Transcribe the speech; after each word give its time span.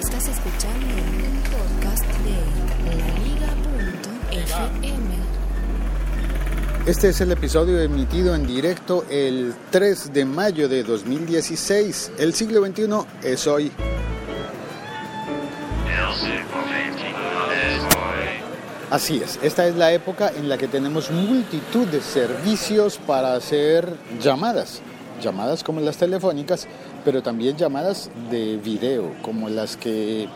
Estás 0.00 0.28
escuchando 0.28 0.86
un 0.86 1.40
podcast 1.50 2.04
de 2.22 2.36
laliga.fm. 4.26 4.86
Este 6.86 7.08
es 7.08 7.20
el 7.22 7.32
episodio 7.32 7.80
emitido 7.80 8.34
en 8.34 8.46
directo 8.46 9.06
el 9.08 9.54
3 9.70 10.12
de 10.12 10.24
mayo 10.26 10.68
de 10.68 10.82
2016. 10.82 12.12
El 12.18 12.34
siglo 12.34 12.64
XXI 12.64 13.06
es 13.22 13.46
hoy. 13.46 13.72
Así 18.90 19.22
es, 19.24 19.38
esta 19.42 19.66
es 19.66 19.76
la 19.76 19.92
época 19.92 20.30
en 20.36 20.48
la 20.48 20.58
que 20.58 20.68
tenemos 20.68 21.10
multitud 21.10 21.86
de 21.88 22.02
servicios 22.02 22.98
para 22.98 23.34
hacer 23.34 23.96
llamadas. 24.20 24.82
Llamadas 25.22 25.64
como 25.64 25.80
las 25.80 25.96
telefónicas, 25.96 26.66
pero 27.04 27.22
también 27.22 27.56
llamadas 27.56 28.10
de 28.30 28.56
video, 28.58 29.14
como 29.22 29.48
las 29.48 29.76
que 29.76 30.28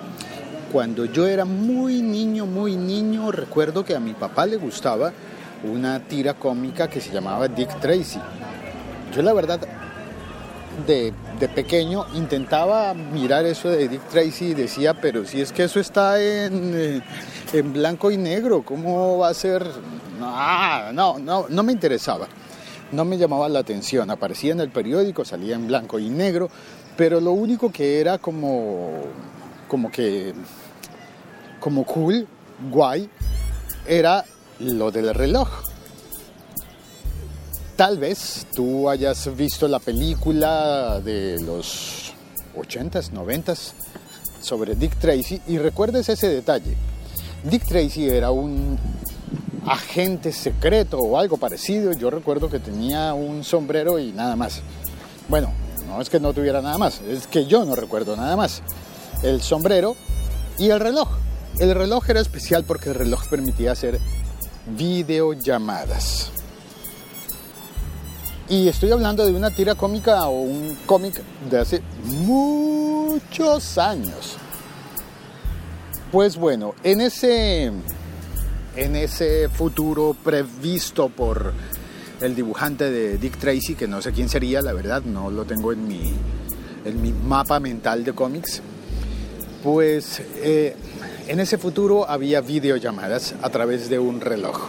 cuando 0.72 1.04
yo 1.04 1.26
era 1.26 1.44
muy 1.44 2.00
niño, 2.00 2.46
muy 2.46 2.76
niño, 2.76 3.32
recuerdo 3.32 3.84
que 3.84 3.94
a 3.94 4.00
mi 4.00 4.14
papá 4.14 4.46
le 4.46 4.56
gustaba 4.56 5.12
una 5.64 6.00
tira 6.00 6.34
cómica 6.34 6.88
que 6.88 7.00
se 7.00 7.10
llamaba 7.10 7.48
Dick 7.48 7.80
Tracy. 7.80 8.20
Yo 9.14 9.22
la 9.22 9.32
verdad 9.32 9.60
de, 10.86 11.12
de, 11.38 11.48
pequeño 11.48 12.06
intentaba 12.14 12.94
mirar 12.94 13.44
eso 13.44 13.68
de 13.68 13.88
Dick 13.88 14.08
Tracy 14.08 14.46
y 14.46 14.54
decía, 14.54 14.94
pero 14.94 15.26
si 15.26 15.40
es 15.40 15.52
que 15.52 15.64
eso 15.64 15.80
está 15.80 16.20
en, 16.20 16.72
eh, 16.74 17.02
en 17.52 17.72
blanco 17.72 18.10
y 18.10 18.16
negro, 18.16 18.62
¿cómo 18.62 19.18
va 19.18 19.28
a 19.28 19.34
ser? 19.34 19.66
No, 20.18 20.92
no, 20.92 21.18
no, 21.18 21.46
no 21.48 21.62
me 21.62 21.72
interesaba, 21.72 22.28
no 22.92 23.04
me 23.04 23.18
llamaba 23.18 23.48
la 23.48 23.60
atención. 23.60 24.10
Aparecía 24.10 24.52
en 24.52 24.60
el 24.60 24.70
periódico, 24.70 25.24
salía 25.24 25.54
en 25.54 25.66
blanco 25.66 25.98
y 25.98 26.08
negro, 26.08 26.50
pero 26.96 27.20
lo 27.20 27.32
único 27.32 27.70
que 27.70 28.00
era 28.00 28.18
como, 28.18 29.02
como 29.68 29.90
que, 29.90 30.34
como 31.60 31.84
cool, 31.84 32.26
guay, 32.70 33.08
era 33.86 34.24
lo 34.58 34.90
del 34.90 35.14
reloj. 35.14 35.48
Tal 37.76 37.98
vez 37.98 38.46
tú 38.54 38.90
hayas 38.90 39.34
visto 39.36 39.66
la 39.66 39.78
película 39.78 41.00
de 41.00 41.40
los 41.40 42.12
80s, 42.54 43.10
90s 43.10 43.72
sobre 44.42 44.74
Dick 44.74 44.96
Tracy 44.96 45.40
y 45.46 45.58
recuerdes 45.58 46.08
ese 46.08 46.28
detalle. 46.28 46.76
Dick 47.42 47.64
Tracy 47.64 48.08
era 48.08 48.30
un 48.32 48.78
agente 49.66 50.32
secreto 50.32 50.98
o 50.98 51.18
algo 51.18 51.36
parecido. 51.36 51.92
Yo 51.92 52.10
recuerdo 52.10 52.48
que 52.48 52.58
tenía 52.58 53.14
un 53.14 53.44
sombrero 53.44 53.98
y 53.98 54.12
nada 54.12 54.36
más. 54.36 54.62
Bueno, 55.28 55.52
no 55.86 56.00
es 56.00 56.08
que 56.08 56.20
no 56.20 56.32
tuviera 56.32 56.62
nada 56.62 56.78
más, 56.78 57.00
es 57.02 57.26
que 57.26 57.46
yo 57.46 57.64
no 57.64 57.74
recuerdo 57.74 58.16
nada 58.16 58.36
más. 58.36 58.62
El 59.22 59.42
sombrero 59.42 59.96
y 60.58 60.70
el 60.70 60.80
reloj. 60.80 61.08
El 61.58 61.74
reloj 61.74 62.08
era 62.08 62.20
especial 62.20 62.64
porque 62.64 62.90
el 62.90 62.94
reloj 62.94 63.28
permitía 63.28 63.72
hacer 63.72 63.98
videollamadas. 64.76 66.30
Y 68.48 68.66
estoy 68.68 68.90
hablando 68.90 69.24
de 69.24 69.32
una 69.32 69.50
tira 69.50 69.74
cómica 69.74 70.26
o 70.26 70.42
un 70.42 70.76
cómic 70.86 71.22
de 71.48 71.58
hace 71.58 71.82
muchos 72.04 73.78
años. 73.78 74.36
Pues 76.10 76.36
bueno, 76.36 76.74
en 76.82 77.00
ese, 77.00 77.70
en 78.76 78.96
ese 78.96 79.48
futuro 79.48 80.16
previsto 80.22 81.08
por 81.08 81.52
el 82.20 82.34
dibujante 82.34 82.90
de 82.90 83.18
Dick 83.18 83.38
Tracy, 83.38 83.74
que 83.74 83.88
no 83.88 84.02
sé 84.02 84.12
quién 84.12 84.28
sería, 84.28 84.60
la 84.62 84.72
verdad, 84.72 85.02
no 85.02 85.30
lo 85.30 85.44
tengo 85.44 85.72
en 85.72 85.88
mi, 85.88 86.12
en 86.84 87.02
mi 87.02 87.12
mapa 87.12 87.60
mental 87.60 88.04
de 88.04 88.12
cómics, 88.12 88.62
pues 89.62 90.22
eh, 90.36 90.76
en 91.28 91.40
ese 91.40 91.58
futuro 91.58 92.08
había 92.08 92.40
videollamadas 92.40 93.34
a 93.42 93.50
través 93.50 93.88
de 93.88 93.98
un 93.98 94.20
reloj. 94.20 94.68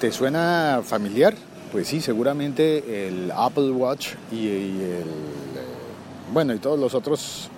¿Te 0.00 0.12
suena 0.12 0.82
familiar? 0.84 1.34
Pues 1.72 1.88
sí, 1.88 2.00
seguramente 2.00 3.08
el 3.08 3.32
Apple 3.34 3.70
Watch 3.70 4.10
y, 4.30 4.48
el, 4.48 5.04
bueno, 6.32 6.54
y 6.54 6.58
todos 6.58 6.78
los 6.78 6.94
otros 6.94 7.48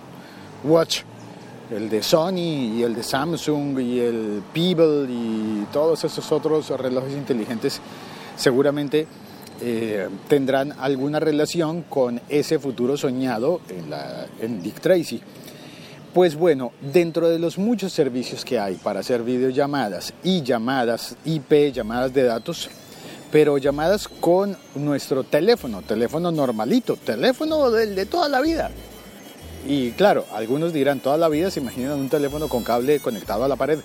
Watch, 0.64 1.02
el 1.70 1.88
de 1.88 2.02
Sony 2.02 2.76
y 2.76 2.82
el 2.82 2.94
de 2.94 3.02
Samsung 3.02 3.78
y 3.80 4.00
el 4.00 4.42
Pebble 4.52 5.06
y 5.10 5.66
todos 5.72 6.04
esos 6.04 6.30
otros 6.32 6.68
relojes 6.70 7.12
inteligentes, 7.12 7.80
seguramente 8.36 9.06
eh, 9.60 10.08
tendrán 10.28 10.72
alguna 10.78 11.18
relación 11.18 11.82
con 11.82 12.20
ese 12.28 12.58
futuro 12.58 12.96
soñado 12.96 13.60
en, 13.68 13.92
en 14.40 14.62
Dick 14.62 14.80
Tracy. 14.80 15.20
Pues 16.12 16.34
bueno, 16.34 16.72
dentro 16.80 17.28
de 17.28 17.38
los 17.38 17.58
muchos 17.58 17.92
servicios 17.92 18.44
que 18.44 18.58
hay 18.58 18.76
para 18.76 19.00
hacer 19.00 19.22
videollamadas 19.22 20.14
y 20.22 20.42
llamadas 20.42 21.14
IP, 21.24 21.72
llamadas 21.72 22.14
de 22.14 22.22
datos, 22.22 22.70
pero 23.30 23.58
llamadas 23.58 24.08
con 24.08 24.56
nuestro 24.76 25.24
teléfono, 25.24 25.82
teléfono 25.82 26.32
normalito, 26.32 26.96
teléfono 26.96 27.70
del 27.70 27.94
de 27.94 28.06
toda 28.06 28.28
la 28.28 28.40
vida. 28.40 28.70
Y 29.64 29.92
claro, 29.92 30.26
algunos 30.32 30.72
dirán 30.72 31.00
toda 31.00 31.16
la 31.16 31.28
vida 31.28 31.50
se 31.50 31.60
imaginan 31.60 31.98
un 31.98 32.08
teléfono 32.08 32.48
con 32.48 32.62
cable 32.62 33.00
conectado 33.00 33.44
a 33.44 33.48
la 33.48 33.56
pared, 33.56 33.80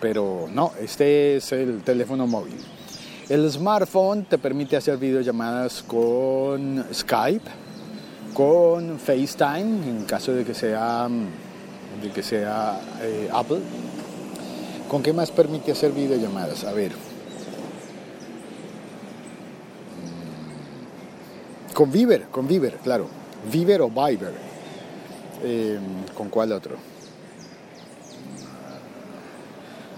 pero 0.00 0.48
no, 0.52 0.72
este 0.80 1.36
es 1.36 1.52
el 1.52 1.82
teléfono 1.82 2.26
móvil. 2.26 2.56
El 3.28 3.50
smartphone 3.50 4.24
te 4.24 4.36
permite 4.36 4.76
hacer 4.76 4.98
videollamadas 4.98 5.82
con 5.82 6.84
Skype, 6.92 7.50
con 8.34 8.98
FaceTime 8.98 9.88
en 9.88 10.04
caso 10.04 10.32
de 10.32 10.44
que 10.44 10.52
sea, 10.52 11.08
de 12.02 12.10
que 12.10 12.22
sea 12.22 12.80
eh, 13.00 13.30
Apple. 13.32 13.60
¿Con 14.88 15.02
qué 15.02 15.14
más 15.14 15.30
permite 15.30 15.72
hacer 15.72 15.92
videollamadas? 15.92 16.64
A 16.64 16.72
ver. 16.72 16.92
Mm, 21.70 21.72
con 21.72 21.90
Viber, 21.90 22.24
con 22.24 22.46
Viber, 22.46 22.76
claro. 22.82 23.23
Viber 23.50 23.82
o 23.82 23.88
Viber. 23.88 24.32
Eh, 25.42 25.78
¿Con 26.14 26.28
cuál 26.28 26.52
otro? 26.52 26.76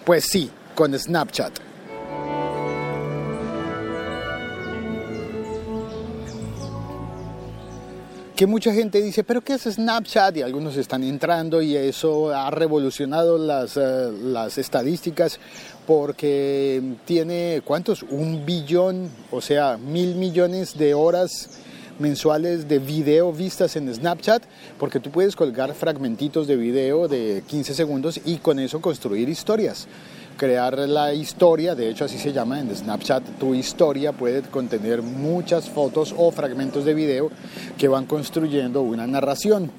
Pues 0.05 0.25
sí, 0.25 0.51
con 0.75 0.99
Snapchat. 0.99 1.67
que 8.37 8.47
mucha 8.47 8.73
gente 8.75 9.01
dice, 9.01 9.25
pero 9.25 9.41
¿qué 9.41 9.55
es 9.55 9.63
Snapchat? 9.63 10.37
Y 10.37 10.43
algunos 10.43 10.77
están 10.77 11.03
entrando 11.03 11.63
y 11.63 11.75
eso 11.75 12.35
ha 12.35 12.51
revolucionado 12.51 13.39
las, 13.39 13.79
uh, 13.79 14.13
las 14.23 14.59
estadísticas 14.59 15.41
porque 15.87 16.83
tiene, 17.07 17.63
¿cuántos? 17.65 18.03
Un 18.03 18.45
billón, 18.45 19.09
o 19.31 19.41
sea, 19.41 19.79
mil 19.79 20.17
millones 20.17 20.77
de 20.77 20.93
horas 20.93 21.61
mensuales 21.99 22.69
de 22.69 22.79
video 22.79 23.33
vistas 23.33 23.77
en 23.77 23.93
Snapchat, 23.93 24.43
porque 24.79 25.01
tú 25.01 25.11
puedes 25.11 25.37
colgar 25.37 25.75
fragmentitos 25.75 26.47
de 26.47 26.57
video 26.57 27.09
de 27.09 27.43
15 27.47 27.75
segundos 27.75 28.21
y 28.25 28.39
con 28.39 28.59
eso 28.59 28.81
construir 28.81 29.29
historias 29.29 29.89
crear 30.37 30.79
la 30.79 31.15
historia, 31.15 31.75
de 31.75 31.89
hecho 31.89 32.05
así 32.05 32.19
se 32.19 32.33
llama 32.33 32.61
en 32.61 32.75
Snapchat, 32.75 33.23
tu 33.39 33.55
historia 33.55 34.13
puede 34.13 34.43
contener 34.43 35.03
muchas 35.03 35.69
fotos 35.69 36.15
o 36.17 36.31
fragmentos 36.31 36.85
de 36.85 36.95
video 36.95 37.31
que 37.79 37.89
van 37.89 38.07
construyendo 38.07 38.83
una 38.83 39.07
narración. 39.07 39.71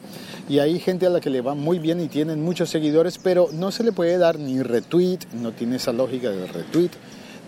Y 0.50 0.60
hay 0.60 0.80
gente 0.80 1.06
a 1.06 1.10
la 1.10 1.20
que 1.20 1.30
le 1.30 1.42
va 1.42 1.56
muy 1.56 1.78
bien 1.78 2.00
y 2.00 2.08
tienen 2.08 2.44
muchos 2.44 2.70
seguidores, 2.70 3.18
pero 3.18 3.50
no 3.52 3.72
se 3.72 3.84
le 3.84 3.92
puede 3.92 4.18
dar 4.18 4.40
ni 4.40 4.62
retweet, 4.62 5.20
no 5.34 5.52
tiene 5.52 5.76
esa 5.76 5.92
lógica 5.92 6.30
del 6.30 6.48
retweet, 6.48 6.92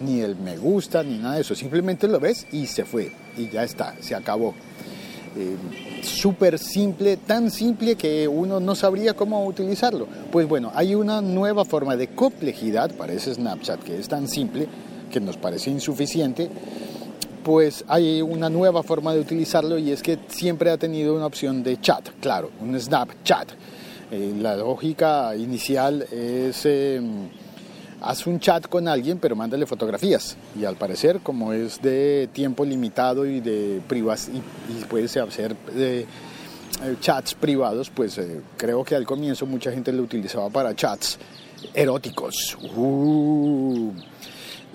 ni 0.02 0.22
el 0.22 0.36
me 0.36 0.58
gusta, 0.58 1.04
ni 1.04 1.18
nada 1.18 1.36
de 1.36 1.42
eso. 1.42 1.56
Simplemente 1.56 2.08
lo 2.08 2.20
ves 2.20 2.48
y 2.52 2.66
se 2.66 2.86
fue, 2.86 3.12
y 3.38 3.50
ya 3.50 3.64
está, 3.64 3.96
se 4.00 4.16
acabó. 4.16 4.54
Eh, 5.38 5.56
súper 6.02 6.58
simple, 6.58 7.18
tan 7.18 7.52
simple 7.52 7.96
que 7.96 8.28
uno 8.28 8.60
no 8.60 8.76
sabría 8.76 9.14
cómo 9.14 9.46
utilizarlo. 9.46 10.08
Pues 10.32 10.48
bueno, 10.48 10.72
hay 10.74 10.96
una 10.96 11.22
nueva 11.22 11.66
forma 11.66 11.96
de 11.96 12.08
complejidad 12.08 12.92
para 12.92 13.14
ese 13.14 13.34
Snapchat 13.36 13.84
que 13.84 14.00
es 14.00 14.08
tan 14.08 14.28
simple 14.28 14.68
que 15.12 15.20
nos 15.20 15.38
parece 15.38 15.70
insuficiente. 15.70 16.50
Pues 17.44 17.86
hay 17.88 18.22
una 18.22 18.50
nueva 18.50 18.84
forma 18.84 19.14
de 19.14 19.22
utilizarlo 19.22 19.78
y 19.78 19.92
es 19.92 20.02
que 20.02 20.20
siempre 20.28 20.72
ha 20.72 20.78
tenido 20.78 21.16
una 21.16 21.26
opción 21.26 21.64
de 21.64 21.80
chat, 21.80 22.10
claro, 22.20 22.50
un 22.62 22.80
Snapchat. 22.80 23.50
Eh, 24.12 24.34
la 24.40 24.56
lógica 24.58 25.36
inicial 25.36 26.06
es... 26.12 26.66
Eh, 26.66 27.02
haz 28.02 28.28
un 28.28 28.40
chat 28.40 28.68
con 28.68 28.88
alguien, 28.88 29.18
pero 29.20 29.36
mándale 29.36 29.66
fotografías. 29.66 30.38
Y 30.60 30.66
al 30.66 30.76
parecer, 30.76 31.20
como 31.22 31.54
es 31.54 31.82
de 31.82 32.30
tiempo 32.34 32.66
limitado 32.66 33.26
y 33.26 33.40
de 33.40 33.82
privas 33.88 34.30
y, 34.30 34.38
y 34.72 34.86
puede 34.86 35.06
hacer 35.06 35.56
de, 35.74 36.06
eh, 36.82 36.96
chats 37.02 37.34
privados, 37.34 37.90
pues 37.90 38.18
eh, 38.18 38.40
creo 38.56 38.86
que 38.86 38.96
al 38.96 39.06
comienzo 39.06 39.46
mucha 39.46 39.70
gente 39.72 39.92
lo 39.92 40.04
utilizaba 40.04 40.50
para 40.50 40.74
chats 40.74 41.20
eróticos. 41.74 42.58
Uh. 42.76 43.92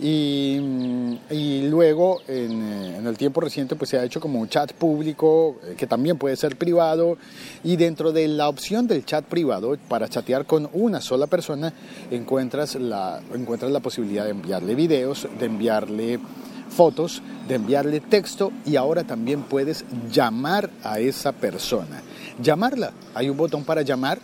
Y, 0.00 0.58
mm, 0.60 1.14
y 1.30 1.68
luego 1.68 2.20
en, 2.26 2.62
eh, 2.62 2.96
en 2.98 3.06
el 3.06 3.16
tiempo 3.16 3.40
reciente 3.40 3.76
pues 3.76 3.90
se 3.90 3.98
ha 3.98 4.04
hecho 4.04 4.20
como 4.20 4.40
un 4.40 4.48
chat 4.48 4.72
público 4.72 5.56
eh, 5.62 5.74
que 5.76 5.86
también 5.86 6.18
puede 6.18 6.34
ser 6.36 6.56
privado 6.56 7.16
y 7.62 7.76
dentro 7.76 8.10
de 8.10 8.26
la 8.26 8.48
opción 8.48 8.88
del 8.88 9.04
chat 9.04 9.24
privado 9.24 9.76
para 9.88 10.08
chatear 10.08 10.46
con 10.46 10.68
una 10.72 11.00
sola 11.00 11.28
persona 11.28 11.72
encuentras 12.10 12.74
la, 12.74 13.20
encuentras 13.34 13.70
la 13.70 13.80
posibilidad 13.80 14.24
de 14.24 14.30
enviarle 14.30 14.74
videos, 14.74 15.28
de 15.38 15.46
enviarle 15.46 16.18
fotos, 16.74 17.22
de 17.46 17.54
enviarle 17.54 18.00
texto 18.00 18.52
y 18.66 18.76
ahora 18.76 19.04
también 19.04 19.42
puedes 19.42 19.84
llamar 20.10 20.70
a 20.82 20.98
esa 20.98 21.32
persona. 21.32 22.02
Llamarla. 22.42 22.92
Hay 23.14 23.28
un 23.28 23.36
botón 23.36 23.64
para 23.64 23.82
llamar 23.82 24.18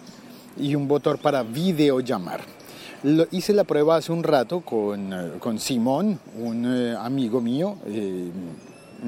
y 0.58 0.74
un 0.74 0.88
botón 0.88 1.18
para 1.18 1.42
videollamar. 1.42 2.59
Lo, 3.02 3.26
hice 3.30 3.54
la 3.54 3.64
prueba 3.64 3.96
hace 3.96 4.12
un 4.12 4.22
rato 4.22 4.60
con, 4.60 5.12
eh, 5.12 5.30
con 5.38 5.58
Simón, 5.58 6.18
un 6.38 6.66
eh, 6.66 6.94
amigo 6.98 7.40
mío. 7.40 7.76
eh, 7.86 8.30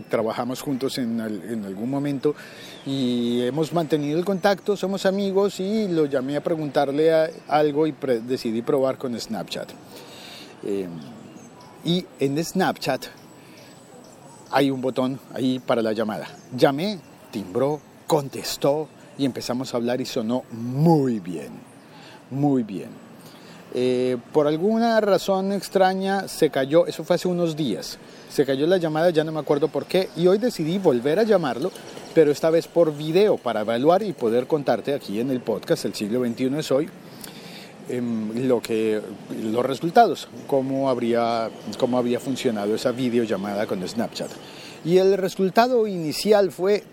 trabajamos 0.08 0.62
juntos 0.62 0.96
en, 0.96 1.20
en 1.20 1.66
algún 1.66 1.90
momento 1.90 2.34
y 2.86 3.42
hemos 3.42 3.74
mantenido 3.74 4.18
el 4.18 4.24
contacto, 4.24 4.74
somos 4.74 5.04
amigos 5.04 5.60
y 5.60 5.86
lo 5.86 6.06
llamé 6.06 6.34
a 6.38 6.42
preguntarle 6.42 7.12
a- 7.12 7.28
algo 7.46 7.86
y 7.86 7.92
pre- 7.92 8.20
decidí 8.20 8.62
probar 8.62 8.96
con 8.96 9.18
Snapchat. 9.20 9.68
Y 11.84 12.06
en 12.20 12.42
Snapchat 12.42 13.04
hay 14.50 14.70
un 14.70 14.80
botón 14.80 15.20
ahí 15.34 15.58
para 15.58 15.82
la 15.82 15.92
llamada. 15.92 16.26
Llamé, 16.56 16.98
timbró, 17.30 17.78
contestó 18.06 18.88
y 19.18 19.26
empezamos 19.26 19.74
a 19.74 19.76
hablar 19.76 20.00
y 20.00 20.06
sonó 20.06 20.44
muy 20.52 21.20
bien, 21.20 21.50
muy 22.30 22.62
bien. 22.62 23.01
Eh, 23.74 24.18
por 24.32 24.46
alguna 24.46 25.00
razón 25.00 25.52
extraña 25.52 26.28
se 26.28 26.50
cayó, 26.50 26.86
eso 26.86 27.04
fue 27.04 27.16
hace 27.16 27.26
unos 27.26 27.56
días, 27.56 27.98
se 28.28 28.44
cayó 28.44 28.66
la 28.66 28.76
llamada, 28.76 29.08
ya 29.08 29.24
no 29.24 29.32
me 29.32 29.40
acuerdo 29.40 29.68
por 29.68 29.86
qué, 29.86 30.10
y 30.14 30.26
hoy 30.26 30.36
decidí 30.36 30.78
volver 30.78 31.18
a 31.18 31.22
llamarlo, 31.22 31.72
pero 32.14 32.30
esta 32.30 32.50
vez 32.50 32.68
por 32.68 32.94
video 32.94 33.38
para 33.38 33.62
evaluar 33.62 34.02
y 34.02 34.12
poder 34.12 34.46
contarte 34.46 34.92
aquí 34.92 35.20
en 35.20 35.30
el 35.30 35.40
podcast 35.40 35.86
El 35.86 35.94
siglo 35.94 36.22
XXI 36.22 36.58
es 36.58 36.70
hoy 36.70 36.88
em, 37.88 38.46
lo 38.46 38.60
que, 38.60 39.00
los 39.42 39.64
resultados, 39.64 40.28
cómo, 40.46 40.90
habría, 40.90 41.48
cómo 41.78 41.96
había 41.96 42.20
funcionado 42.20 42.74
esa 42.74 42.92
videollamada 42.92 43.66
con 43.66 43.86
Snapchat. 43.86 44.30
Y 44.84 44.98
el 44.98 45.16
resultado 45.16 45.86
inicial 45.86 46.52
fue 46.52 46.84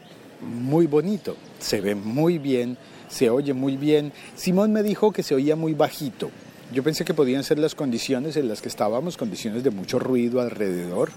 muy 0.41 0.87
bonito, 0.87 1.35
se 1.59 1.81
ve 1.81 1.95
muy 1.95 2.37
bien, 2.37 2.77
se 3.09 3.29
oye 3.29 3.53
muy 3.53 3.75
bien. 3.75 4.13
Simón 4.35 4.71
me 4.71 4.83
dijo 4.83 5.11
que 5.11 5.23
se 5.23 5.35
oía 5.35 5.57
muy 5.57 5.73
bajito. 5.73 6.29
Yo 6.71 6.83
pensé 6.83 7.03
que 7.03 7.15
podían 7.15 7.43
ser 7.43 7.57
las 7.57 7.73
condiciones 7.73 8.37
en 8.37 8.47
las 8.47 8.61
que 8.61 8.67
estábamos, 8.69 9.17
condiciones 9.17 9.63
de 9.63 9.71
mucho 9.71 9.97
ruido 9.97 10.39
alrededor, 10.39 11.09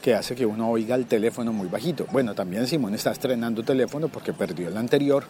que 0.00 0.14
hace 0.14 0.34
que 0.34 0.46
uno 0.46 0.70
oiga 0.70 0.94
el 0.94 1.04
teléfono 1.04 1.52
muy 1.52 1.68
bajito. 1.68 2.06
Bueno, 2.12 2.34
también 2.34 2.66
Simón 2.66 2.94
está 2.94 3.10
estrenando 3.10 3.62
teléfono 3.62 4.08
porque 4.08 4.32
perdió 4.32 4.68
el 4.68 4.76
anterior. 4.76 5.24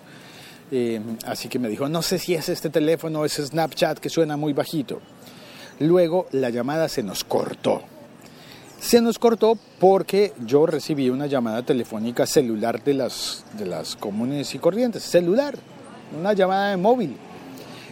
Eh, 0.71 1.01
así 1.25 1.49
que 1.49 1.59
me 1.59 1.69
dijo, 1.69 1.89
no 1.89 2.03
sé 2.03 2.19
si 2.19 2.35
es 2.35 2.49
este 2.49 2.71
teléfono 2.71 3.21
o 3.21 3.25
es 3.25 3.35
Snapchat 3.35 3.99
que 3.99 4.09
suena 4.09 4.37
muy 4.37 4.53
bajito. 4.53 5.01
Luego 5.81 6.27
la 6.31 6.51
llamada 6.51 6.89
se 6.89 7.03
nos 7.03 7.25
cortó. 7.25 7.83
Se 8.79 9.01
nos 9.01 9.19
cortó 9.19 9.59
porque 9.81 10.33
yo 10.45 10.67
recibí 10.67 11.11
una 11.11 11.27
llamada 11.27 11.65
telefónica 11.65 12.25
celular 12.25 12.85
de 12.85 12.95
las, 12.95 13.45
de 13.59 13.67
las 13.67 13.97
comunes 13.97 14.55
y 14.55 14.59
corrientes. 14.61 15.03
Celular, 15.03 15.57
una 16.17 16.35
llamada 16.35 16.71
de 16.71 16.77
móvil. 16.77 17.17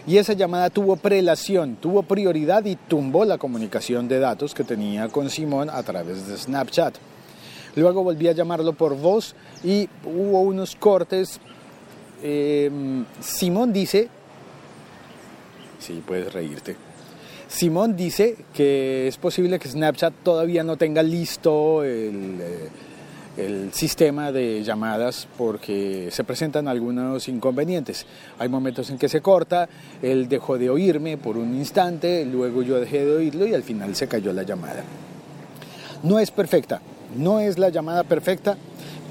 Y 0.07 0.17
esa 0.17 0.33
llamada 0.33 0.69
tuvo 0.69 0.97
prelación, 0.97 1.77
tuvo 1.77 2.03
prioridad 2.03 2.63
y 2.65 2.75
tumbó 2.75 3.25
la 3.25 3.39
comunicación 3.39 4.07
de 4.07 4.19
datos 4.19 4.53
que 4.53 4.63
tenía 4.63 5.07
con 5.09 5.29
Simón 5.29 5.69
a 5.69 5.81
través 5.81 6.27
de 6.27 6.37
Snapchat. 6.37 6.95
Luego 7.75 8.03
volví 8.03 8.27
a 8.27 8.33
llamarlo 8.33 8.73
por 8.73 8.95
voz 8.95 9.35
y 9.63 9.89
hubo 10.05 10.41
unos 10.41 10.75
cortes. 10.75 11.39
Eh, 12.21 12.69
Simón 13.19 13.73
dice, 13.73 14.09
sí, 15.79 16.03
puedes 16.05 16.31
reírte. 16.31 16.75
Simón 17.47 17.95
dice 17.95 18.37
que 18.53 19.07
es 19.07 19.17
posible 19.17 19.59
que 19.59 19.69
Snapchat 19.69 20.13
todavía 20.23 20.63
no 20.63 20.77
tenga 20.77 21.01
listo 21.01 21.83
el, 21.83 22.39
eh, 22.41 22.69
el 23.37 23.73
sistema 23.73 24.31
de 24.31 24.63
llamadas 24.63 25.27
porque 25.37 26.09
se 26.11 26.23
presentan 26.23 26.67
algunos 26.67 27.27
inconvenientes. 27.27 28.05
Hay 28.39 28.49
momentos 28.49 28.89
en 28.89 28.97
que 28.97 29.09
se 29.09 29.21
corta, 29.21 29.67
él 30.01 30.29
dejó 30.29 30.57
de 30.57 30.69
oírme 30.69 31.17
por 31.17 31.37
un 31.37 31.55
instante, 31.55 32.25
luego 32.25 32.63
yo 32.63 32.79
dejé 32.79 33.05
de 33.05 33.15
oírlo 33.15 33.45
y 33.45 33.53
al 33.53 33.63
final 33.63 33.95
se 33.95 34.07
cayó 34.07 34.31
la 34.33 34.43
llamada. 34.43 34.83
No 36.03 36.19
es 36.19 36.31
perfecta, 36.31 36.81
no 37.17 37.39
es 37.39 37.57
la 37.57 37.69
llamada 37.69 38.03
perfecta, 38.03 38.57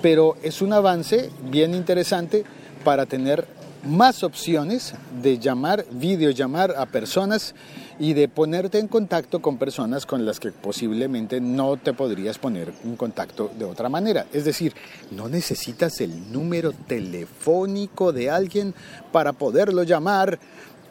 pero 0.00 0.36
es 0.42 0.62
un 0.62 0.72
avance 0.72 1.30
bien 1.50 1.74
interesante 1.74 2.44
para 2.84 3.06
tener 3.06 3.46
más 3.84 4.22
opciones 4.22 4.94
de 5.22 5.38
llamar, 5.38 5.84
videollamar 5.90 6.74
a 6.76 6.86
personas 6.86 7.54
y 7.98 8.14
de 8.14 8.28
ponerte 8.28 8.78
en 8.78 8.88
contacto 8.88 9.40
con 9.40 9.56
personas 9.56 10.06
con 10.06 10.24
las 10.24 10.40
que 10.40 10.52
posiblemente 10.52 11.40
no 11.40 11.76
te 11.76 11.92
podrías 11.92 12.38
poner 12.38 12.72
en 12.84 12.96
contacto 12.96 13.50
de 13.56 13.64
otra 13.64 13.88
manera. 13.88 14.26
Es 14.32 14.44
decir, 14.44 14.74
no 15.10 15.28
necesitas 15.28 16.00
el 16.00 16.32
número 16.32 16.72
telefónico 16.72 18.12
de 18.12 18.30
alguien 18.30 18.74
para 19.12 19.32
poderlo 19.32 19.82
llamar 19.82 20.38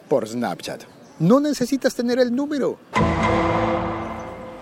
por 0.08 0.26
Snapchat. 0.26 0.82
No 1.18 1.40
necesitas 1.40 1.94
tener 1.94 2.18
el 2.18 2.34
número. 2.34 2.78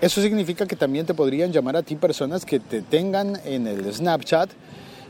Eso 0.00 0.21
significa 0.21 0.67
que 0.67 0.75
también 0.75 1.06
te 1.06 1.15
podrían 1.15 1.53
llamar 1.53 1.77
a 1.77 1.83
ti 1.83 1.94
personas 1.94 2.44
que 2.44 2.59
te 2.59 2.83
tengan 2.83 3.41
en 3.44 3.69
el 3.69 3.93
Snapchat 3.94 4.50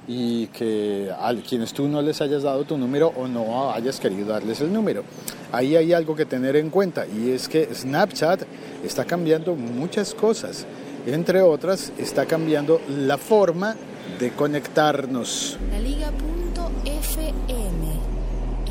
y 0.08 0.48
que 0.48 1.10
a 1.10 1.32
quienes 1.48 1.72
tú 1.72 1.86
no 1.88 2.02
les 2.02 2.20
hayas 2.20 2.42
dado 2.42 2.64
tu 2.64 2.76
número 2.76 3.12
o 3.16 3.28
no 3.28 3.72
hayas 3.72 4.00
querido 4.00 4.28
darles 4.28 4.60
el 4.60 4.72
número. 4.72 5.04
Ahí 5.52 5.76
hay 5.76 5.92
algo 5.92 6.16
que 6.16 6.24
tener 6.24 6.56
en 6.56 6.70
cuenta 6.70 7.06
y 7.06 7.30
es 7.30 7.48
que 7.48 7.68
Snapchat 7.72 8.42
está 8.84 9.04
cambiando 9.04 9.54
muchas 9.54 10.14
cosas. 10.14 10.66
Entre 11.06 11.40
otras, 11.42 11.92
está 11.98 12.26
cambiando 12.26 12.80
la 12.88 13.18
forma 13.18 13.76
de 14.18 14.30
conectarnos. 14.32 15.58
La 15.70 15.80
Liga.fm. 15.80 16.12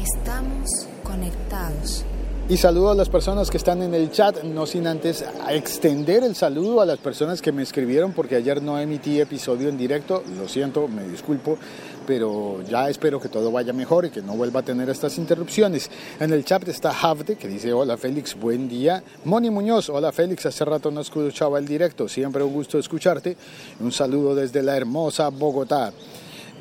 Estamos 0.01 0.88
conectados. 1.04 2.06
Y 2.51 2.57
saludo 2.57 2.92
a 2.92 2.95
las 2.95 3.07
personas 3.07 3.50
que 3.50 3.56
están 3.56 3.81
en 3.81 3.94
el 3.94 4.12
chat, 4.12 4.44
no 4.44 4.65
sin 4.65 4.86
antes 4.86 5.24
extender 5.50 6.25
el 6.25 6.36
saludo 6.36 6.81
a 6.81 6.86
las 6.86 7.00
personas 7.00 7.42
que 7.42 7.53
me 7.53 7.63
escribieron 7.63 8.12
porque 8.12 8.36
ayer 8.36 8.62
no 8.62 8.77
emití 8.77 9.21
episodio 9.21 9.69
en 9.69 9.77
directo, 9.77 10.21
lo 10.38 10.50
siento, 10.50 10.89
me 10.89 11.07
disculpo, 11.07 11.57
pero 12.06 12.62
ya 12.69 12.89
espero 12.89 13.21
que 13.21 13.30
todo 13.30 13.53
vaya 13.53 13.71
mejor 13.71 14.03
y 14.03 14.09
que 14.09 14.21
no 14.21 14.33
vuelva 14.33 14.59
a 14.59 14.63
tener 14.63 14.89
estas 14.89 15.18
interrupciones. 15.18 15.89
En 16.20 16.34
el 16.34 16.43
chat 16.43 16.67
está 16.67 16.91
Havde 16.91 17.38
que 17.38 17.48
dice, 17.48 17.72
hola 17.72 17.96
Félix, 17.96 18.38
buen 18.38 18.67
día. 18.67 19.01
Moni 19.24 19.50
Muñoz, 19.50 19.88
hola 19.88 20.12
Félix, 20.12 20.46
hace 20.46 20.65
rato 20.65 20.91
no 20.91 21.00
escuchaba 21.00 21.58
el 21.58 21.65
directo, 21.65 22.10
siempre 22.10 22.43
un 22.43 22.51
gusto 22.51 22.77
escucharte. 22.77 23.38
Un 23.79 23.93
saludo 23.93 24.36
desde 24.36 24.62
la 24.62 24.75
hermosa 24.75 25.29
Bogotá. 25.29 25.93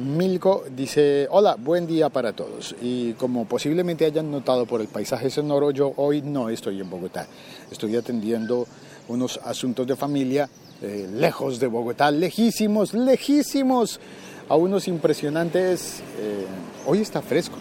Milko 0.00 0.64
dice, 0.74 1.28
hola, 1.30 1.56
buen 1.56 1.86
día 1.86 2.08
para 2.08 2.32
todos. 2.32 2.74
Y 2.80 3.12
como 3.14 3.44
posiblemente 3.44 4.06
hayan 4.06 4.30
notado 4.30 4.64
por 4.64 4.80
el 4.80 4.88
paisaje 4.88 5.28
sonoro, 5.28 5.72
yo 5.72 5.92
hoy 5.96 6.22
no 6.22 6.48
estoy 6.48 6.80
en 6.80 6.88
Bogotá. 6.88 7.26
Estoy 7.70 7.94
atendiendo 7.96 8.66
unos 9.08 9.38
asuntos 9.44 9.86
de 9.86 9.96
familia 9.96 10.48
eh, 10.80 11.06
lejos 11.12 11.60
de 11.60 11.66
Bogotá, 11.66 12.10
lejísimos, 12.10 12.94
lejísimos, 12.94 14.00
a 14.48 14.56
unos 14.56 14.88
impresionantes. 14.88 16.00
eh, 16.18 16.46
hoy 16.86 17.00
está 17.00 17.20
fresco, 17.20 17.56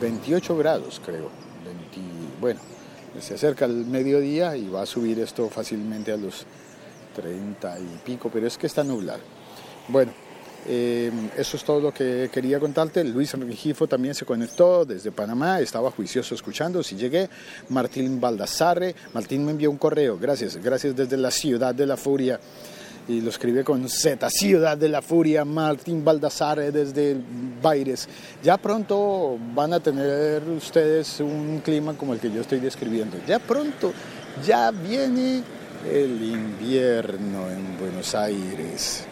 28 0.00 0.56
grados 0.56 1.00
creo. 1.04 1.30
20 1.64 2.40
bueno, 2.40 2.60
se 3.20 3.34
acerca 3.34 3.66
el 3.66 3.86
mediodía 3.86 4.56
y 4.56 4.68
va 4.68 4.82
a 4.82 4.86
subir 4.86 5.20
esto 5.20 5.48
fácilmente 5.48 6.10
a 6.10 6.16
los 6.16 6.44
30 7.14 7.78
y 7.78 8.00
pico, 8.04 8.30
pero 8.32 8.48
es 8.48 8.58
que 8.58 8.66
está 8.66 8.82
nublado. 8.82 9.20
Bueno, 9.86 10.12
eh, 10.66 11.10
eso 11.36 11.56
es 11.56 11.64
todo 11.64 11.80
lo 11.80 11.92
que 11.92 12.30
quería 12.32 12.58
contarte. 12.58 13.04
Luis 13.04 13.32
Rengifo 13.32 13.86
también 13.86 14.14
se 14.14 14.24
conectó 14.24 14.84
desde 14.84 15.12
Panamá, 15.12 15.60
estaba 15.60 15.90
juicioso 15.90 16.34
escuchando. 16.34 16.82
Si 16.82 16.96
llegué, 16.96 17.28
Martín 17.68 18.20
Baldassarre, 18.20 18.94
Martín 19.14 19.44
me 19.44 19.52
envió 19.52 19.70
un 19.70 19.78
correo, 19.78 20.18
gracias, 20.18 20.56
gracias 20.56 20.96
desde 20.96 21.16
la 21.16 21.30
ciudad 21.30 21.74
de 21.74 21.86
la 21.86 21.96
furia. 21.96 22.40
Y 23.08 23.22
lo 23.22 23.30
escribe 23.30 23.64
con 23.64 23.88
Z, 23.88 24.28
Ciudad 24.28 24.76
de 24.76 24.90
la 24.90 25.00
Furia, 25.00 25.42
Martín 25.42 26.04
Baldassarre 26.04 26.70
desde 26.70 27.16
Baires. 27.62 28.06
Ya 28.42 28.58
pronto 28.58 29.38
van 29.54 29.72
a 29.72 29.80
tener 29.80 30.42
ustedes 30.42 31.18
un 31.20 31.62
clima 31.64 31.94
como 31.94 32.12
el 32.12 32.20
que 32.20 32.30
yo 32.30 32.42
estoy 32.42 32.60
describiendo. 32.60 33.16
Ya 33.26 33.38
pronto, 33.38 33.94
ya 34.46 34.70
viene 34.70 35.42
el 35.90 36.22
invierno 36.22 37.48
en 37.50 37.78
Buenos 37.78 38.14
Aires. 38.14 39.07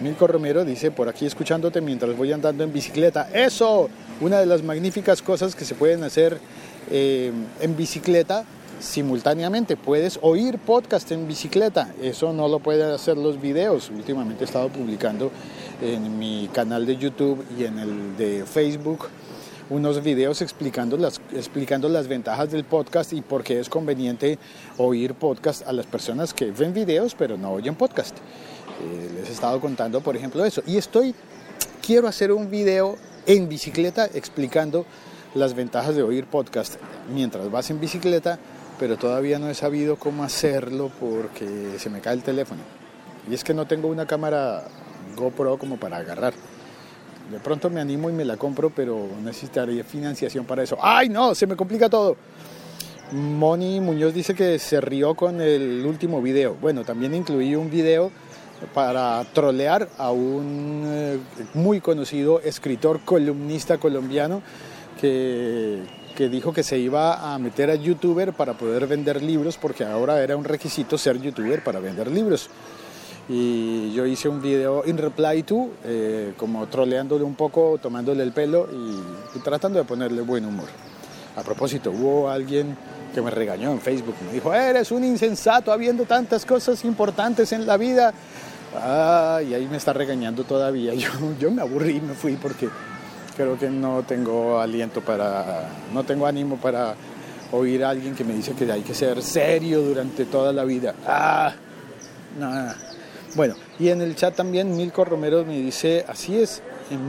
Milko 0.00 0.26
Romero 0.26 0.64
dice, 0.64 0.90
por 0.90 1.08
aquí 1.08 1.26
escuchándote 1.26 1.80
mientras 1.80 2.16
voy 2.16 2.32
andando 2.32 2.64
en 2.64 2.72
bicicleta. 2.72 3.28
Eso, 3.32 3.90
una 4.20 4.38
de 4.38 4.46
las 4.46 4.62
magníficas 4.62 5.20
cosas 5.20 5.54
que 5.54 5.64
se 5.64 5.74
pueden 5.74 6.02
hacer 6.04 6.38
eh, 6.90 7.30
en 7.60 7.76
bicicleta 7.76 8.44
simultáneamente. 8.80 9.76
Puedes 9.76 10.18
oír 10.22 10.58
podcast 10.58 11.12
en 11.12 11.28
bicicleta. 11.28 11.92
Eso 12.00 12.32
no 12.32 12.48
lo 12.48 12.60
pueden 12.60 12.90
hacer 12.90 13.18
los 13.18 13.40
videos. 13.40 13.90
Últimamente 13.90 14.44
he 14.44 14.46
estado 14.46 14.70
publicando 14.70 15.30
en 15.82 16.18
mi 16.18 16.48
canal 16.52 16.86
de 16.86 16.96
YouTube 16.96 17.44
y 17.58 17.64
en 17.64 17.78
el 17.78 18.16
de 18.16 18.44
Facebook 18.46 19.08
unos 19.68 20.02
videos 20.02 20.42
explicando 20.42 20.96
las, 20.96 21.20
explicando 21.32 21.88
las 21.88 22.08
ventajas 22.08 22.50
del 22.50 22.64
podcast 22.64 23.12
y 23.12 23.20
por 23.20 23.44
qué 23.44 23.60
es 23.60 23.68
conveniente 23.68 24.38
oír 24.78 25.14
podcast 25.14 25.64
a 25.66 25.72
las 25.72 25.86
personas 25.86 26.34
que 26.34 26.50
ven 26.50 26.74
videos 26.74 27.14
pero 27.14 27.38
no 27.38 27.52
oyen 27.52 27.76
podcast. 27.76 28.16
Eh, 28.80 29.10
les 29.14 29.28
he 29.28 29.32
estado 29.32 29.60
contando, 29.60 30.00
por 30.00 30.16
ejemplo, 30.16 30.44
eso. 30.44 30.62
Y 30.66 30.76
estoy, 30.76 31.14
quiero 31.84 32.08
hacer 32.08 32.32
un 32.32 32.50
video 32.50 32.96
en 33.26 33.48
bicicleta 33.48 34.06
explicando 34.06 34.86
las 35.34 35.54
ventajas 35.54 35.94
de 35.94 36.02
oír 36.02 36.26
podcast 36.26 36.76
mientras 37.12 37.50
vas 37.50 37.70
en 37.70 37.80
bicicleta, 37.80 38.38
pero 38.78 38.96
todavía 38.96 39.38
no 39.38 39.48
he 39.48 39.54
sabido 39.54 39.96
cómo 39.96 40.24
hacerlo 40.24 40.90
porque 40.98 41.74
se 41.78 41.90
me 41.90 42.00
cae 42.00 42.14
el 42.14 42.22
teléfono. 42.22 42.62
Y 43.30 43.34
es 43.34 43.44
que 43.44 43.54
no 43.54 43.66
tengo 43.66 43.88
una 43.88 44.06
cámara 44.06 44.64
GoPro 45.16 45.58
como 45.58 45.76
para 45.76 45.98
agarrar. 45.98 46.32
De 47.30 47.38
pronto 47.38 47.70
me 47.70 47.80
animo 47.80 48.10
y 48.10 48.12
me 48.12 48.24
la 48.24 48.36
compro, 48.36 48.70
pero 48.70 49.06
necesitaría 49.22 49.84
financiación 49.84 50.46
para 50.46 50.62
eso. 50.64 50.76
¡Ay, 50.82 51.08
no! 51.08 51.34
Se 51.34 51.46
me 51.46 51.54
complica 51.54 51.88
todo. 51.88 52.16
Moni 53.12 53.80
Muñoz 53.80 54.14
dice 54.14 54.34
que 54.34 54.58
se 54.58 54.80
rió 54.80 55.14
con 55.14 55.40
el 55.40 55.84
último 55.86 56.22
video. 56.22 56.56
Bueno, 56.60 56.84
también 56.84 57.14
incluí 57.14 57.54
un 57.54 57.70
video 57.70 58.10
para 58.74 59.24
trolear 59.32 59.88
a 59.98 60.10
un 60.10 60.84
eh, 60.86 61.18
muy 61.54 61.80
conocido 61.80 62.40
escritor 62.40 63.00
columnista 63.00 63.78
colombiano 63.78 64.42
que, 65.00 65.82
que 66.16 66.28
dijo 66.28 66.52
que 66.52 66.62
se 66.62 66.78
iba 66.78 67.34
a 67.34 67.38
meter 67.38 67.70
a 67.70 67.74
youtuber 67.74 68.32
para 68.32 68.54
poder 68.54 68.86
vender 68.86 69.22
libros 69.22 69.56
porque 69.56 69.84
ahora 69.84 70.22
era 70.22 70.36
un 70.36 70.44
requisito 70.44 70.98
ser 70.98 71.20
youtuber 71.20 71.64
para 71.64 71.80
vender 71.80 72.10
libros 72.10 72.50
y 73.32 73.92
yo 73.92 74.06
hice 74.06 74.28
un 74.28 74.42
video 74.42 74.82
in 74.86 74.98
reply 74.98 75.44
to, 75.44 75.70
eh, 75.84 76.32
como 76.36 76.66
troleándole 76.66 77.22
un 77.22 77.36
poco, 77.36 77.78
tomándole 77.80 78.24
el 78.24 78.32
pelo 78.32 78.68
y, 78.72 79.38
tratando 79.38 79.78
de 79.78 79.84
ponerle 79.84 80.20
buen 80.22 80.44
humor. 80.44 80.66
A 81.36 81.42
propósito, 81.42 81.92
hubo 81.92 82.28
alguien 82.28 82.76
que 83.14 83.22
me 83.22 83.30
regañó 83.30 83.70
en 83.70 83.80
Facebook, 83.80 84.16
me 84.26 84.32
dijo, 84.32 84.52
eres 84.52 84.90
un 84.90 85.04
insensato 85.04 85.70
habiendo 85.70 86.06
tantas 86.06 86.44
cosas 86.44 86.84
importantes 86.84 87.52
en 87.52 87.66
la 87.66 87.76
vida. 87.76 88.12
Ah, 88.76 89.40
y 89.46 89.54
ahí 89.54 89.66
me 89.66 89.76
está 89.76 89.92
regañando 89.92 90.44
todavía. 90.44 90.94
Yo, 90.94 91.10
yo 91.38 91.50
me 91.50 91.62
aburrí 91.62 91.96
y 91.96 92.00
me 92.00 92.14
fui 92.14 92.36
porque 92.36 92.68
creo 93.36 93.58
que 93.58 93.68
no 93.70 94.02
tengo 94.02 94.60
aliento 94.60 95.00
para, 95.00 95.68
no 95.92 96.04
tengo 96.04 96.26
ánimo 96.26 96.56
para 96.56 96.94
oír 97.52 97.84
a 97.84 97.90
alguien 97.90 98.14
que 98.14 98.24
me 98.24 98.34
dice 98.34 98.52
que 98.52 98.70
hay 98.70 98.82
que 98.82 98.94
ser 98.94 99.22
serio 99.22 99.80
durante 99.82 100.24
toda 100.26 100.52
la 100.52 100.64
vida. 100.64 100.94
Ah, 101.06 101.52
no. 102.38 102.50
Bueno, 103.34 103.54
y 103.78 103.88
en 103.88 104.02
el 104.02 104.16
chat 104.16 104.34
también 104.34 104.76
Milko 104.76 105.04
Romero 105.04 105.44
me 105.44 105.58
dice, 105.58 106.04
así 106.08 106.36
es, 106.36 106.62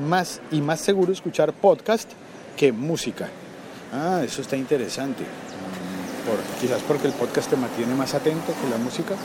más 0.07 0.39
y 0.51 0.61
más 0.61 0.79
seguro 0.79 1.11
escuchar 1.11 1.51
podcast 1.53 2.09
que 2.55 2.71
música. 2.71 3.27
Ah, 3.91 4.21
eso 4.23 4.41
está 4.41 4.55
interesante. 4.55 5.23
Mm, 5.23 6.61
quizás 6.61 6.81
porque 6.87 7.07
el 7.07 7.13
podcast 7.13 7.49
te 7.49 7.57
mantiene 7.57 7.95
más 7.95 8.13
atento 8.13 8.53
que 8.61 8.69
la 8.69 8.77
música. 8.77 9.15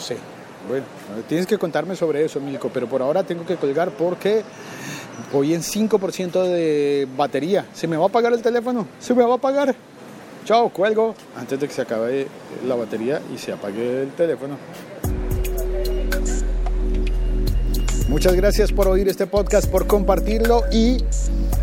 Sé. 0.00 0.16
Bueno, 0.68 0.84
tienes 1.28 1.46
que 1.46 1.58
contarme 1.58 1.96
sobre 1.96 2.24
eso, 2.24 2.40
Milko, 2.40 2.68
pero 2.68 2.86
por 2.86 3.02
ahora 3.02 3.22
tengo 3.22 3.46
que 3.46 3.56
colgar 3.56 3.90
porque 3.90 4.42
voy 5.32 5.54
en 5.54 5.62
5% 5.62 6.44
de 6.44 7.08
batería. 7.16 7.66
¿Se 7.72 7.86
me 7.86 7.96
va 7.96 8.04
a 8.04 8.08
apagar 8.08 8.32
el 8.32 8.42
teléfono? 8.42 8.86
¿Se 8.98 9.14
me 9.14 9.22
va 9.22 9.32
a 9.32 9.36
apagar? 9.36 9.74
Chao, 10.44 10.68
cuelgo 10.70 11.14
antes 11.36 11.60
de 11.60 11.68
que 11.68 11.74
se 11.74 11.82
acabe 11.82 12.26
la 12.66 12.74
batería 12.74 13.20
y 13.34 13.38
se 13.38 13.52
apague 13.52 14.02
el 14.02 14.10
teléfono. 14.10 14.56
Muchas 18.08 18.34
gracias 18.34 18.72
por 18.72 18.88
oír 18.88 19.08
este 19.08 19.26
podcast, 19.26 19.70
por 19.70 19.86
compartirlo 19.86 20.64
y 20.72 20.98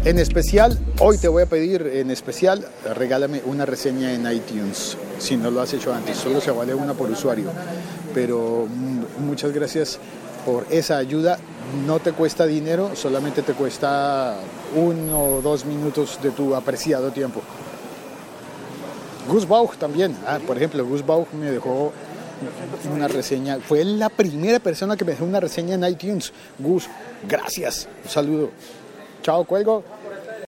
en 0.08 0.20
especial, 0.20 0.80
hoy 1.00 1.18
te 1.18 1.28
voy 1.28 1.44
a 1.44 1.48
pedir 1.48 1.82
en 1.82 2.12
especial, 2.12 2.66
regálame 2.96 3.42
una 3.44 3.66
reseña 3.66 4.14
en 4.14 4.32
iTunes, 4.32 4.96
si 5.20 5.36
no 5.36 5.52
lo 5.52 5.60
has 5.60 5.74
hecho 5.74 5.94
antes, 5.94 6.16
solo 6.16 6.40
se 6.40 6.50
vale 6.50 6.74
una 6.74 6.94
por 6.94 7.12
usuario. 7.12 7.50
Pero 8.14 8.70
muchas 9.20 9.52
gracias 9.52 10.00
por 10.46 10.66
esa 10.70 10.96
ayuda, 10.96 11.38
no 11.86 12.00
te 12.00 12.14
cuesta 12.14 12.46
dinero, 12.46 12.96
solamente 12.96 13.42
te 13.42 13.52
cuesta 13.52 14.38
uno 14.78 15.24
o 15.24 15.42
dos 15.42 15.66
minutos 15.66 16.18
de 16.24 16.32
tu 16.32 16.56
apreciado 16.56 17.12
tiempo. 17.12 17.42
Gus 19.28 19.46
Bauch 19.46 19.76
también. 19.76 20.16
Ah, 20.26 20.40
por 20.48 20.56
ejemplo, 20.56 20.86
Gus 20.86 21.06
Bauch 21.06 21.28
me 21.34 21.52
dejó 21.52 21.92
una 22.96 23.10
reseña. 23.10 23.58
Fue 23.60 23.84
la 23.84 24.08
primera 24.08 24.60
persona 24.60 24.96
que 24.96 25.04
me 25.04 25.12
dejó 25.12 25.26
una 25.26 25.42
reseña 25.42 25.76
en 25.76 25.84
iTunes. 25.84 26.32
Gus, 26.60 26.88
gracias. 27.28 27.90
Un 28.06 28.10
saludo. 28.10 28.52
Chao, 29.28 29.44
cuelgo. 29.44 29.84